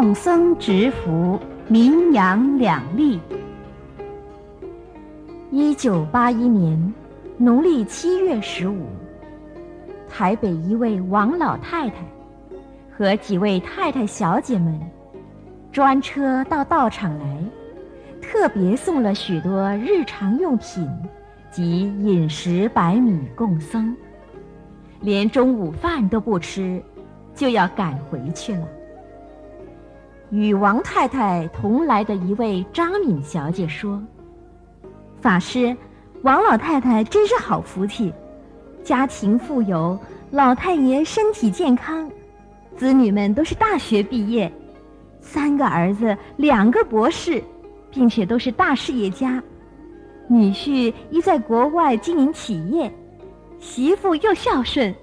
[0.00, 1.38] 众僧执福，
[1.68, 3.20] 名扬两利。
[5.50, 6.94] 一九八一年
[7.36, 8.86] 农历七月十五，
[10.08, 11.96] 台北一位王老太太
[12.90, 14.80] 和几位太太小姐们
[15.70, 17.36] 专车到道场来，
[18.22, 20.88] 特别送了许多日常用品
[21.50, 23.94] 及饮食白米供僧，
[25.02, 26.82] 连中午饭都不吃，
[27.34, 28.66] 就要赶回去了。
[30.30, 34.00] 与王太太同来的一位张敏小姐说
[35.20, 35.76] ：“法师，
[36.22, 38.12] 王老太太真是好福气，
[38.84, 39.98] 家庭富有，
[40.30, 42.08] 老太爷身体健康，
[42.76, 44.50] 子女们都是大学毕业，
[45.20, 47.42] 三个儿子，两个博士，
[47.90, 49.42] 并且都是大事业家，
[50.28, 52.88] 女婿一在国外经营企业，
[53.58, 54.94] 媳妇又孝顺，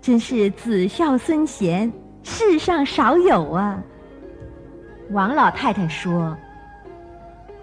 [0.00, 1.92] 真是子孝孙贤，
[2.24, 3.80] 世上少有啊。”
[5.10, 6.36] 王老太太说：“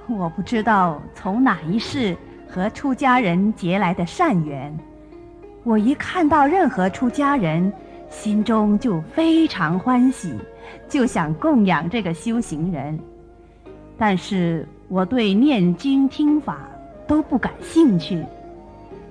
[0.08, 2.16] 我不知道从哪一世
[2.48, 4.72] 和出家人结来的善缘，
[5.64, 7.72] 我一看到任何出家人，
[8.10, 10.38] 心中就非常欢喜，
[10.88, 12.98] 就想供养这个修行人。
[13.98, 16.60] 但是我对念经听法
[17.08, 18.24] 都不感兴趣，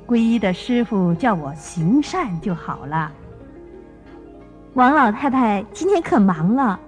[0.06, 3.12] 皈依的师傅叫我行善就好了。”
[4.74, 6.78] 王老太太今天可忙了。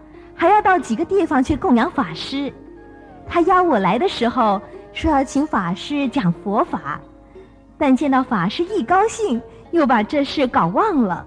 [0.43, 2.53] 还要到几个地方去供养法师，
[3.29, 4.61] 他邀我来的时候
[4.93, 7.01] 说要请法师讲佛法，
[7.79, 11.25] 但见到法师一高兴，又把这事搞忘了。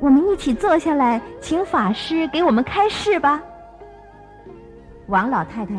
[0.00, 3.40] 我们一起坐下来，请法师给我们开示吧。
[5.06, 5.74] 王老太太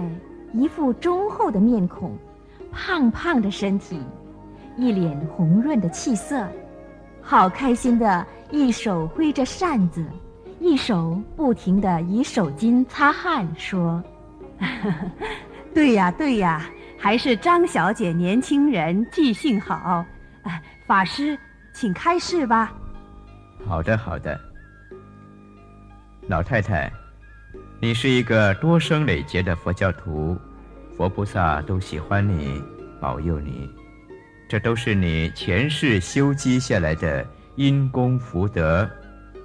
[0.53, 2.17] 一副忠厚的面孔，
[2.72, 4.02] 胖胖的身体，
[4.78, 6.48] 一脸红润的气色，
[7.22, 10.02] 好开心的，一手挥着扇子。
[10.66, 14.03] 一手不停地以手巾擦汗，说
[15.75, 16.66] ：“对呀，对呀，
[16.97, 20.03] 还是张小姐年轻人，记性好。
[20.87, 21.37] 法师，
[21.71, 22.73] 请开示吧。
[23.67, 24.39] ”“好的，好的。”
[26.27, 26.92] 老太太，
[27.80, 30.36] 你是一个多生累劫的佛教徒，
[30.97, 32.59] 佛菩萨都喜欢你，
[32.99, 33.70] 保佑你，
[34.49, 37.23] 这都是你前世修积下来的
[37.55, 38.89] 因功福德。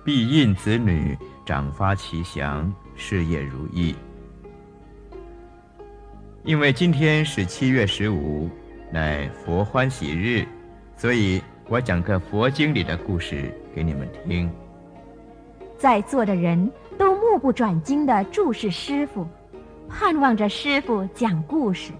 [0.03, 3.95] 必应子女长发吉祥，事业如意。
[6.43, 8.49] 因为今天是七月十五，
[8.91, 10.47] 乃佛欢喜日，
[10.97, 14.51] 所以我讲个佛经里的故事给你们听。
[15.77, 19.27] 在座的人都目不转睛地注视师傅，
[19.87, 21.93] 盼望着师傅讲故事。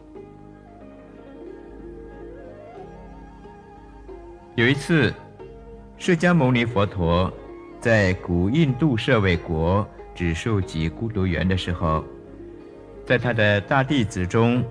[4.55, 5.13] 有一次，
[5.99, 7.31] 释迦牟尼佛陀。
[7.81, 12.05] 在古印度舍卫国只授给孤独园的时候，
[13.07, 14.63] 在他的大弟子中，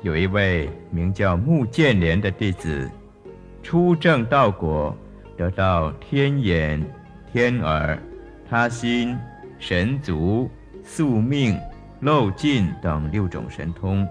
[0.00, 2.90] 有一位名叫穆建连的弟子，
[3.62, 4.96] 出正道果，
[5.36, 6.82] 得到天眼、
[7.30, 7.98] 天耳、
[8.48, 9.14] 他心、
[9.58, 10.50] 神足、
[10.82, 11.60] 宿命、
[12.00, 14.08] 漏尽等六种神通。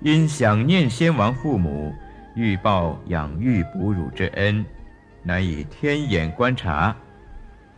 [0.00, 1.92] 因想念先王父母，
[2.36, 4.64] 欲报养育哺乳之恩。
[5.28, 6.96] 乃以天眼观察，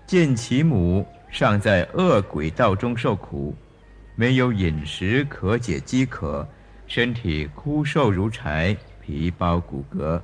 [0.06, 3.53] 见其母尚在恶鬼道中受苦，
[4.15, 6.49] 没有饮食可解饥渴，
[6.87, 10.22] 身体枯瘦如柴，皮包骨骼。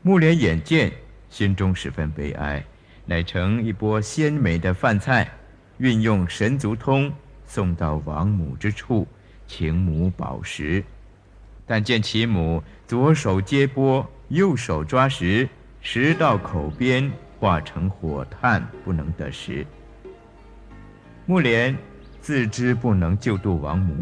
[0.00, 0.92] 木莲眼见，
[1.28, 2.64] 心中十分悲哀，
[3.04, 5.28] 乃盛一钵鲜美的饭菜，
[5.78, 7.12] 运用神足通
[7.44, 9.04] 送到王母之处，
[9.48, 10.84] 请母饱食。
[11.66, 14.08] 但见其母左手接钵。
[14.28, 15.48] 右手抓食，
[15.80, 19.64] 食到口边化成火炭，不能得食。
[21.26, 21.76] 木莲
[22.20, 23.94] 自知不能救度亡母，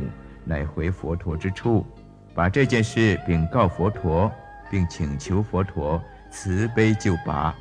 [0.43, 1.87] 乃回佛陀之处，
[2.35, 4.33] 把这件事禀告佛陀，
[4.71, 7.55] 并请求佛陀慈悲救拔。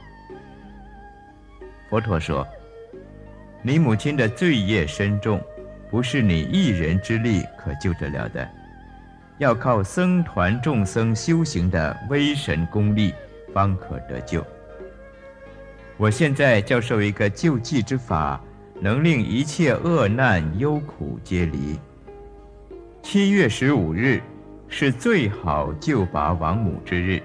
[1.90, 2.47] 佛陀说
[3.62, 5.44] ：“你母亲的罪业深重，
[5.91, 8.50] 不是你一人之力可救得了的。”
[9.40, 13.14] 要靠僧团众僧修行的威神功力，
[13.52, 14.46] 方可得救。
[15.97, 18.40] 我现在教授一个救济之法，
[18.80, 21.80] 能令一切恶难忧苦皆离。
[23.02, 24.22] 七月十五日
[24.68, 27.22] 是最好救拔亡母之日，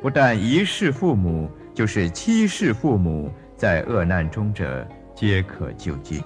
[0.00, 6.22] 不但一世父母，就是七世父母在恶难中者，皆可救济。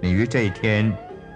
[0.00, 0.94] 你于这一天。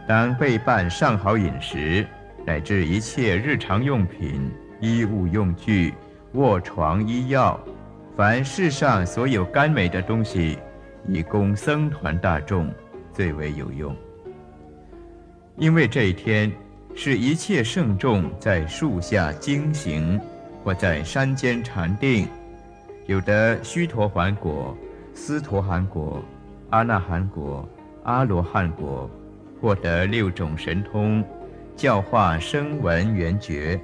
[0.08, 2.06] 当备办上好饮食，
[2.46, 4.50] 乃至一切日常用品、
[4.81, 5.93] 衣物用具、
[6.32, 7.60] 卧床医药，
[8.16, 10.58] 凡世上所有甘美的东西，
[11.06, 12.72] 以供僧团大众
[13.12, 13.94] 最为有用。
[15.58, 16.50] 因为这一天
[16.94, 20.19] 是一切圣众在树下经行，
[20.64, 22.26] 或在山间禅定，
[23.05, 24.75] 有的须陀洹果、
[25.12, 26.25] 斯陀含果、
[26.70, 27.69] 阿那含果、
[28.05, 29.10] 阿罗汉果，
[29.60, 31.25] 获得六种神通，
[31.76, 33.81] 教化声闻缘觉。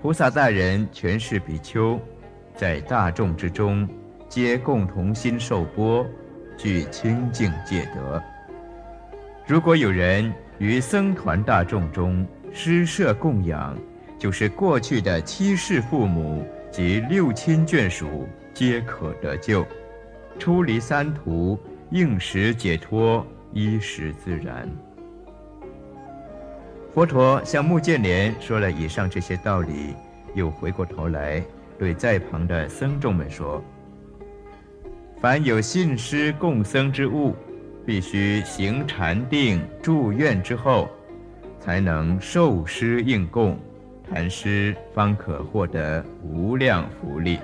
[0.00, 1.98] 菩萨大人全是比丘，
[2.54, 3.88] 在大众之中，
[4.28, 6.06] 皆共同心受波，
[6.56, 8.22] 具清净戒德。
[9.46, 13.76] 如果有人于僧团大众中施设供养，
[14.18, 19.66] 就是过去的七世父母及六亲眷属，皆可得救，
[20.38, 21.58] 出离三途，
[21.90, 24.68] 应时解脱，衣食自然。
[26.92, 29.94] 佛陀向目犍连说了以上这些道理，
[30.34, 31.42] 又回过头来
[31.78, 33.62] 对在旁的僧众们说
[35.20, 37.34] ：“凡有信施供僧之物，
[37.86, 40.88] 必须行禅定、住院之后，
[41.60, 43.56] 才能受施应供。”
[44.12, 47.38] 禅师方可获得无量福利。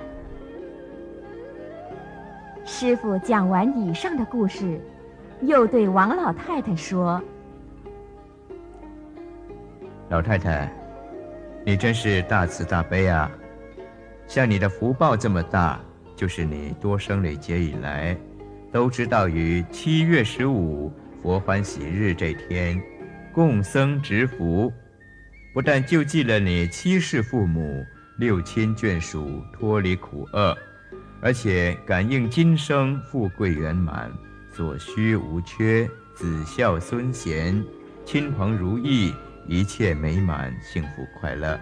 [2.64, 4.80] 师傅讲完以上的故事，
[5.42, 7.22] 又对王老太太说
[10.08, 10.72] ：“老太太，
[11.64, 13.30] 你真是大慈大悲啊！
[14.26, 15.78] 像你的福报这么大，
[16.14, 18.16] 就是你多生累劫以来，
[18.72, 20.92] 都知道于七月十五
[21.22, 22.80] 佛欢喜日这天，
[23.32, 24.72] 共僧植福。”
[25.52, 27.82] 不但救济了你七世父母、
[28.18, 30.54] 六亲眷属脱离苦厄，
[31.22, 34.12] 而且感应今生富贵圆满、
[34.56, 37.62] 所需无缺、子孝孙贤、
[38.06, 39.12] 亲朋如意，
[39.46, 41.60] 一切美满、幸福快乐。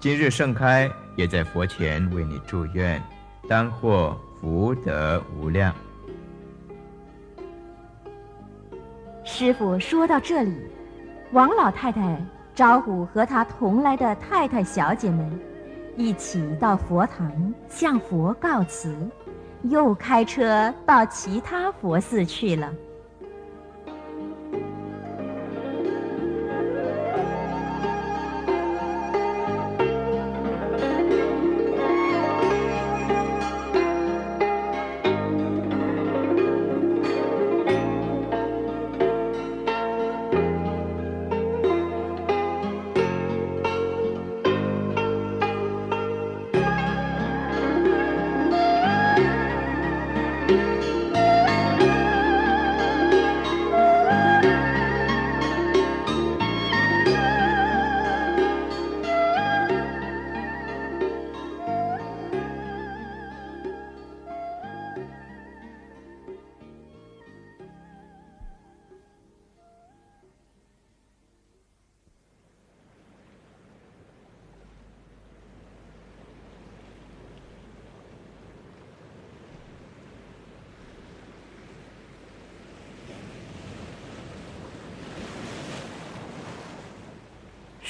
[0.00, 3.00] 今日盛开也在佛前为你祝愿，
[3.48, 5.72] 当获福德无量。
[9.22, 10.52] 师傅说到这里。
[11.30, 12.20] 王老太太
[12.52, 15.38] 招呼和她同来的太太小姐们，
[15.96, 18.92] 一起到佛堂向佛告辞，
[19.64, 22.72] 又开车到其他佛寺去了。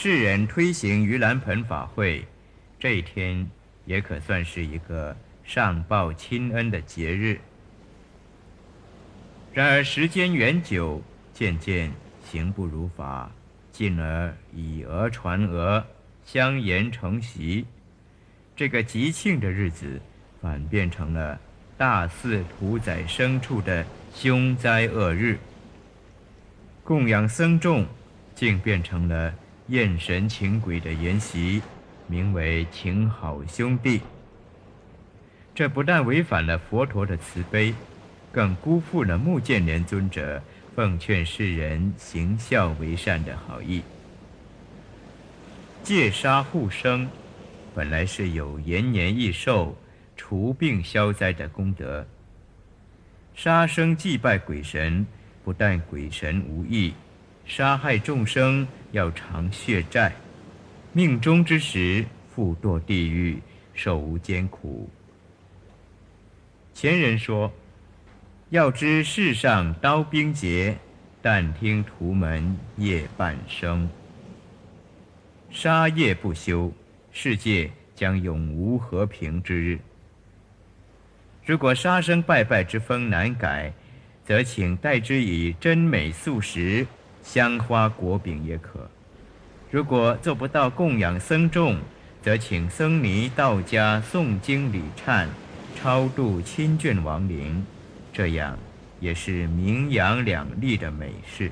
[0.05, 2.27] 世人推行盂兰盆法会，
[2.81, 3.49] 这一天
[3.85, 7.39] 也可算是一个上报亲恩的节日。
[9.55, 11.01] 然而时间远久，
[11.33, 11.93] 渐渐
[12.29, 13.31] 行不如法，
[13.71, 15.85] 进而以讹传讹，
[16.25, 17.65] 相言成习。
[18.57, 20.01] 这个吉庆的日子，
[20.41, 21.39] 反变成了
[21.79, 25.39] 大肆屠宰牲畜的凶灾恶日。
[26.83, 27.87] 供养僧众，
[28.35, 29.33] 竟变成了。
[29.69, 31.63] 厌神请鬼的筵席，
[32.07, 34.01] 名为请好兄弟。
[35.55, 37.75] 这不但违反了佛陀的慈悲，
[38.33, 40.43] 更辜负了目犍连尊者
[40.75, 43.83] 奉劝世人行孝为善的好意。
[45.83, 47.09] 戒杀护生，
[47.75, 49.77] 本来是有延年益寿、
[50.17, 52.07] 除病消灾的功德。
[53.35, 55.07] 杀生祭拜鬼神，
[55.45, 56.93] 不但鬼神无益。
[57.45, 60.13] 杀害众生要偿血债，
[60.93, 63.39] 命终之时复堕地狱，
[63.75, 64.89] 受无间苦。
[66.73, 67.53] 前人说
[68.51, 70.77] ：“要知世上刀兵劫，
[71.21, 73.89] 但听屠门夜半声。”
[75.51, 76.73] 杀业不休，
[77.13, 79.79] 世界将永无和平之日。
[81.45, 83.71] 如果杀生拜拜之风难改，
[84.25, 86.87] 则请代之以真美素食。
[87.23, 88.91] 香花果饼也可。
[89.71, 91.79] 如果做不到供养僧众，
[92.21, 95.27] 则请僧尼道家诵经礼忏，
[95.75, 97.65] 超度亲眷亡灵，
[98.13, 98.59] 这样
[99.01, 101.51] 也是名扬两利的美事。